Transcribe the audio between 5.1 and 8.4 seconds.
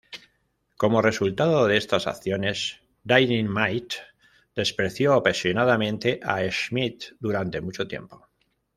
apasionadamente a Smith durante mucho tiempo.